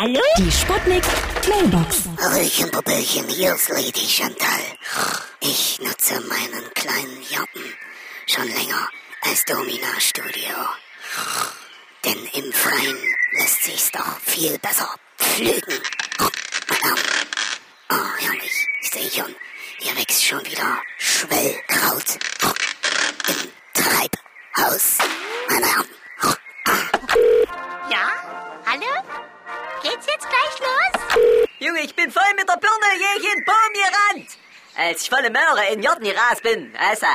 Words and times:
Hallo? 0.00 0.22
Die 0.38 0.50
Sputnik 0.50 1.04
Mailbox. 1.46 2.04
Hallöchen, 2.18 2.70
Popelchen, 2.70 3.28
hier 3.28 3.54
ist 3.54 3.68
Lady 3.68 4.06
Chantal. 4.08 4.62
Ich 5.40 5.78
nutze 5.78 6.18
meinen 6.22 6.72
kleinen 6.72 7.22
Joppen 7.28 7.74
schon 8.26 8.48
länger 8.48 8.88
als 9.20 9.44
Domina-Studio. 9.44 10.56
Denn 12.06 12.16
im 12.32 12.50
Freien 12.50 12.96
lässt 13.32 13.62
sich's 13.62 13.90
doch 13.92 14.18
viel 14.20 14.58
besser 14.60 14.88
pflügen. 15.18 15.78
Oh, 17.90 17.94
herrlich. 18.20 18.66
Ich 18.80 18.90
sehe 18.90 19.10
schon, 19.10 19.34
hier 19.80 19.94
wächst 19.98 20.24
schon 20.24 20.42
wieder 20.46 20.80
Schwellkraut. 20.96 22.18
Im 23.28 23.52
Treibhaus, 23.74 24.96
meine 25.50 25.66
Herren. 25.66 25.88
Ja? 27.90 28.08
Hallo? 28.64 28.86
Geht's 29.82 30.06
jetzt 30.06 30.26
gleich 30.28 30.58
los? 30.60 31.46
Junge, 31.58 31.80
ich 31.80 31.94
bin 31.94 32.10
voll 32.10 32.22
mit 32.36 32.48
der 32.48 32.56
Birne 32.56 33.18
gegen 33.18 33.44
Baum 33.44 33.72
gerannt. 33.72 34.30
Als 34.76 35.02
ich 35.02 35.10
volle 35.10 35.30
Möhre 35.30 35.66
in 35.72 35.80
Garten 35.80 36.04
gerast 36.04 36.42
bin, 36.42 36.74
also, 36.78 37.06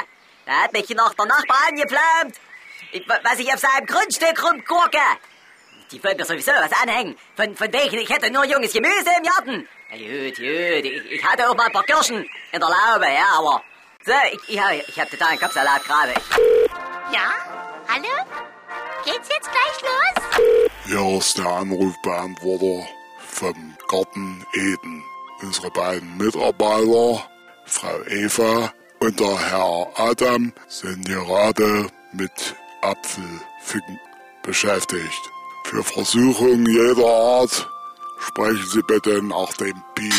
da 0.45 0.51
hat 0.63 0.73
mich 0.73 0.89
noch 0.89 1.13
der 1.13 1.25
Nachbar 1.25 1.57
angeflammt. 1.69 2.35
Ich, 2.91 3.07
was 3.07 3.39
ich 3.39 3.51
auf 3.53 3.59
seinem 3.59 3.85
Grundstück 3.85 4.43
rumgurke. 4.43 4.99
Die 5.91 6.03
wollen 6.03 6.17
mir 6.17 6.25
sowieso 6.25 6.51
was 6.51 6.71
anhängen. 6.81 7.17
Von, 7.35 7.55
von 7.55 7.71
wegen, 7.71 7.97
ich 7.97 8.09
hätte 8.09 8.31
nur 8.31 8.45
junges 8.45 8.73
Gemüse 8.73 9.09
im 9.17 9.23
Garten. 9.23 9.69
Ja, 9.91 9.97
gut, 9.97 10.35
gut, 10.35 10.85
ich, 10.91 11.11
ich 11.11 11.23
hatte 11.23 11.47
auch 11.49 11.55
mal 11.55 11.67
ein 11.67 11.71
paar 11.71 11.83
Kirschen 11.83 12.17
in 12.51 12.59
der 12.59 12.69
Laube, 12.69 13.05
ja, 13.05 13.27
aber... 13.37 13.63
So, 14.03 14.13
ich, 14.31 14.49
ich, 14.49 14.59
hab- 14.59 14.71
ich 14.73 14.99
hab 14.99 15.09
totalen 15.09 15.39
Kopfsalat 15.39 15.83
gerade. 15.83 16.13
Ja? 17.11 17.34
Hier 20.87 21.17
ist 21.17 21.39
der 21.39 21.47
Anrufbeantworter 21.47 22.87
vom 23.17 23.75
Garten 23.87 24.45
Eden. 24.53 25.03
Unsere 25.41 25.71
beiden 25.71 26.15
Mitarbeiter, 26.17 27.23
Frau 27.65 28.01
Eva 28.07 28.71
und 28.99 29.19
der 29.19 29.39
Herr 29.49 29.87
Adam, 29.95 30.53
sind 30.67 31.03
gerade 31.07 31.87
mit 32.13 32.55
Apfelpflücken 32.83 33.99
beschäftigt. 34.43 35.31
Für 35.63 35.83
Versuchungen 35.83 36.67
jeder 36.67 37.07
Art 37.07 37.67
sprechen 38.19 38.65
Sie 38.71 38.81
bitte 38.87 39.23
nach 39.23 39.53
dem 39.53 39.81
Piep. 39.95 40.13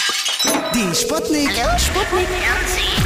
Die 0.75 0.95
Sputnik. 0.97 1.51
Sputnik 1.79 2.29
Mailbox. 2.29 3.06